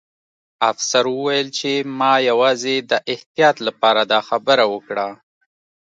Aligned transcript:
افسر 0.71 1.03
وویل 1.15 1.47
چې 1.57 1.71
ما 1.99 2.13
یوازې 2.29 2.75
د 2.91 2.93
احتیاط 3.13 3.57
لپاره 3.67 4.01
دا 4.11 4.19
خبره 4.29 4.63
وکړه 4.73 5.07